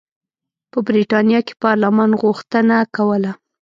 په 0.71 0.79
برېټانیا 0.87 1.39
کې 1.47 1.53
پارلمان 1.63 2.09
غوښتنه 2.21 2.77
کوله. 2.95 3.31